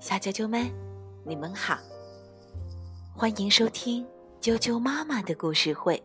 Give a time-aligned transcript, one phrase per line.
[0.00, 0.70] 小啾啾们，
[1.24, 1.78] 你们好，
[3.16, 4.06] 欢迎收听
[4.40, 6.02] 啾啾妈妈的故事会。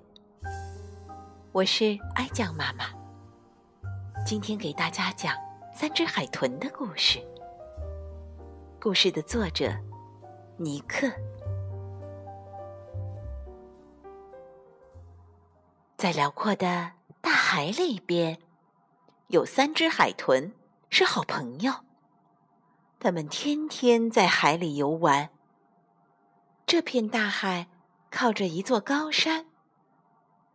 [1.51, 2.85] 我是爱酱妈妈，
[4.25, 5.35] 今天给大家讲
[5.73, 7.19] 三只海豚的故事。
[8.79, 9.73] 故事的作者
[10.57, 11.11] 尼克，
[15.97, 18.39] 在辽阔的大海里边，
[19.29, 20.53] 有三只海豚
[20.91, 21.73] 是好朋友。
[23.07, 25.29] 他们天天在海里游玩。
[26.65, 27.69] 这片大海
[28.11, 29.45] 靠着一座高山，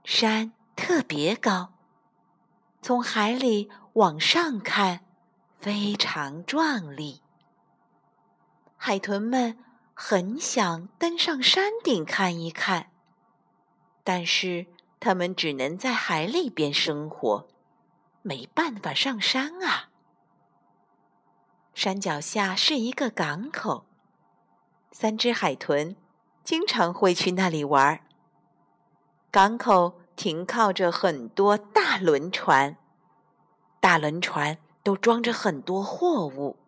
[0.04, 1.72] 山特别高，
[2.82, 5.00] 从海里往上看，
[5.60, 7.22] 非常壮丽。
[8.76, 9.56] 海豚们
[9.94, 12.90] 很想登上山顶看一看，
[14.04, 14.66] 但是
[15.00, 17.48] 它们只能在海里边生活，
[18.20, 19.88] 没办法上山啊。
[21.74, 23.86] 山脚下是一个港口，
[24.90, 25.96] 三只海豚
[26.44, 28.00] 经常会去那里玩儿。
[29.30, 32.76] 港口停靠着很多大轮船，
[33.80, 36.58] 大轮船都装着很多货物。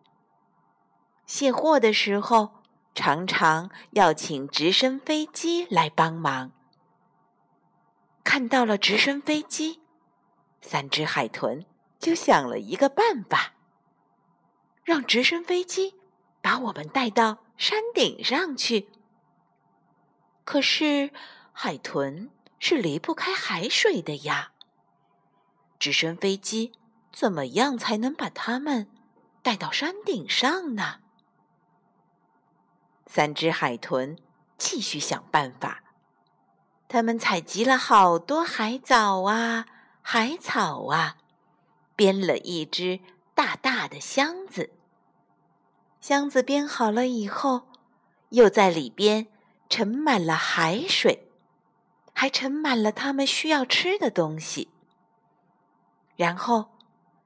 [1.27, 2.49] 卸货的时候，
[2.93, 6.51] 常常要请直升飞机来帮忙。
[8.23, 9.81] 看到了直升飞机，
[10.61, 11.63] 三只海豚
[11.99, 13.54] 就想了一个办法。
[14.85, 15.95] 让直升飞机
[16.41, 18.87] 把我们带到山顶上去。
[20.43, 21.11] 可是
[21.51, 24.51] 海豚是离不开海水的呀。
[25.79, 26.71] 直升飞机
[27.11, 28.87] 怎么样才能把它们
[29.41, 30.99] 带到山顶上呢？
[33.07, 34.17] 三只海豚
[34.57, 35.83] 继续想办法。
[36.87, 39.65] 他们采集了好多海藻啊、
[40.01, 41.17] 海草啊，
[41.95, 42.99] 编了一只
[43.35, 44.71] 大大的箱子。
[46.01, 47.67] 箱子编好了以后，
[48.29, 49.27] 又在里边
[49.69, 51.29] 盛满了海水，
[52.13, 54.69] 还盛满了他们需要吃的东西。
[56.15, 56.77] 然后，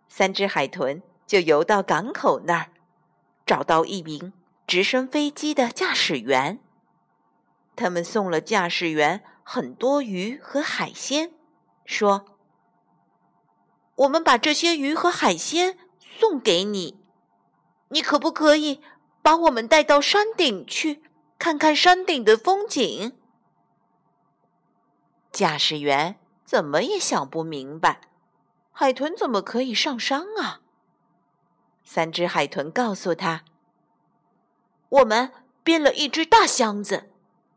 [0.07, 2.71] 三只海豚就游到港口那儿，
[3.45, 4.33] 找到一名
[4.65, 6.59] 直升飞机的驾驶员。
[7.75, 11.31] 他们送了驾驶员很多鱼和海鲜，
[11.85, 12.25] 说
[13.95, 15.77] ：“我们把这些鱼和海鲜
[16.17, 16.97] 送给你。”
[17.91, 18.81] 你可不可以
[19.21, 21.01] 把我们带到山顶去，
[21.39, 23.13] 看看山顶的风景？
[25.31, 28.01] 驾驶员怎么也想不明白，
[28.71, 30.61] 海豚怎么可以上山啊？
[31.83, 33.43] 三只海豚告诉他
[34.89, 35.31] ：“我们
[35.63, 37.09] 编了一只大箱子，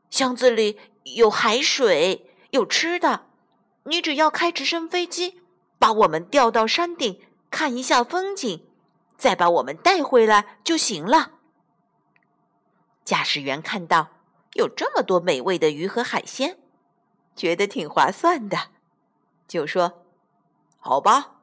[0.09, 3.27] 箱子里有海水，有吃的。
[3.85, 5.43] 你只要开直升飞机，
[5.79, 7.21] 把我们吊到山顶，
[7.53, 8.67] 看一下风景。”
[9.23, 11.35] 再把我们带回来就行了。
[13.05, 14.09] 驾驶员看到
[14.55, 16.59] 有这么多美味的鱼和海鲜，
[17.37, 18.71] 觉得挺划算的，
[19.47, 20.03] 就说
[20.81, 21.37] ：“好吧。”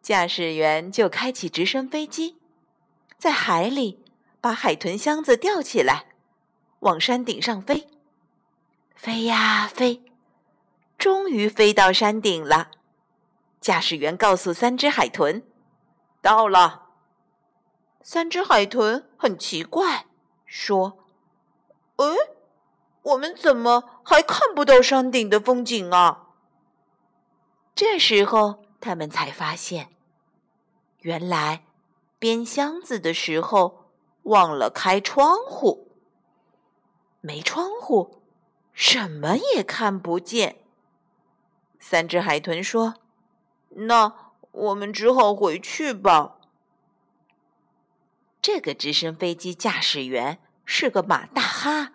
[0.00, 2.38] 驾驶员就开启直升飞机，
[3.18, 4.02] 在海里
[4.40, 6.06] 把海豚箱子吊起来，
[6.78, 7.88] 往山顶上飞。
[8.94, 10.02] 飞呀飞，
[10.96, 12.70] 终于飞到山顶了。
[13.66, 15.42] 驾驶员告诉三只海豚。
[16.22, 16.90] 到了，
[18.00, 20.06] 三只海豚很奇怪，
[20.44, 21.04] 说
[21.98, 22.06] ：“哎，
[23.02, 26.28] 我们怎么还看不到山顶的风景啊？”
[27.74, 29.88] 这时候，他们才发现，
[31.00, 31.64] 原来
[32.20, 33.90] 编箱子的时候
[34.22, 35.90] 忘了开窗户，
[37.20, 38.22] 没窗户，
[38.72, 40.64] 什么也看不见。
[41.80, 42.94] 三只海豚说
[43.76, 44.14] ：“那。”
[44.56, 46.38] 我们只好回去吧。
[48.40, 51.92] 这个直升飞机驾驶员是个马大哈，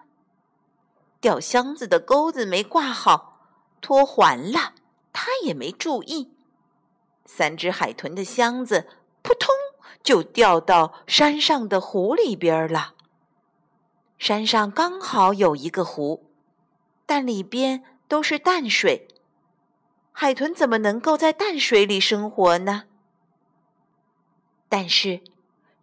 [1.19, 3.47] 吊箱子的钩子没挂好，
[3.81, 4.75] 脱环了，
[5.11, 6.35] 他也没注意。
[7.25, 8.87] 三只海豚的箱子
[9.23, 9.49] 扑通
[10.03, 12.93] 就掉到山上的湖里边了。
[14.19, 16.29] 山上刚好有一个湖，
[17.07, 19.07] 但里边都是淡水。
[20.11, 22.84] 海豚怎么能够在淡水里生活呢？
[24.69, 25.22] 但是，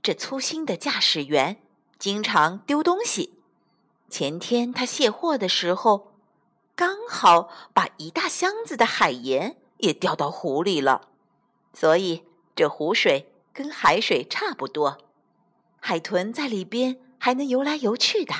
[0.02, 1.60] 这粗心的驾驶员
[1.98, 3.34] 经常丢东西。
[4.08, 6.12] 前天他卸货的时候，
[6.74, 11.08] 刚好把一大箱子的海盐也掉到湖里了，
[11.74, 14.98] 所以这湖水跟海水差不多，
[15.80, 18.34] 海豚在里边还能游来游去的。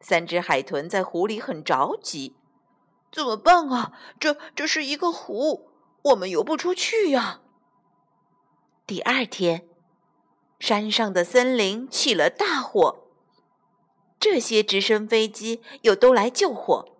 [0.00, 2.34] 三只海豚在湖里很着急。
[3.12, 3.92] 怎么办啊？
[4.18, 5.70] 这这是一个湖，
[6.02, 7.40] 我们游不出去呀。
[8.86, 9.68] 第二天，
[10.58, 13.08] 山上的森林起了大火。
[14.18, 16.96] 这些直升飞机又都来救火，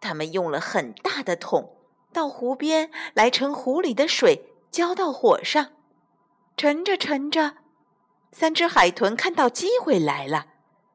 [0.00, 1.78] 他们用了很大的桶
[2.12, 5.72] 到湖边来盛湖里的水，浇到火上。
[6.56, 7.56] 盛着盛着，
[8.30, 10.46] 三只海豚看到机会来了，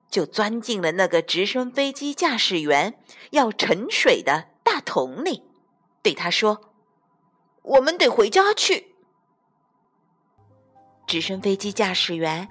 [0.10, 3.00] 就钻进了那个直升飞机驾驶员
[3.32, 5.44] 要沉水的大桶里，
[6.02, 6.72] 对他说
[7.64, 8.96] ：“我们得回家去。”
[11.08, 12.48] 直升飞机驾驶员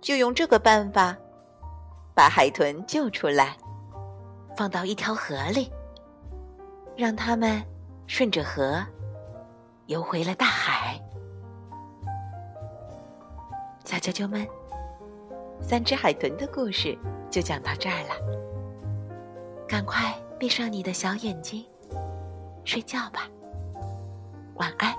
[0.00, 1.16] 就用这个办法。
[2.14, 3.56] 把海豚救出来，
[4.54, 5.72] 放到一条河里，
[6.94, 7.64] 让他们
[8.06, 8.84] 顺着河
[9.86, 11.00] 游回了大海。
[13.86, 14.46] 小啾啾们，
[15.62, 16.98] 三只海豚的故事
[17.30, 19.66] 就讲到这儿了。
[19.66, 21.64] 赶快闭上你的小眼睛，
[22.64, 23.28] 睡觉吧，
[24.56, 24.92] 晚安。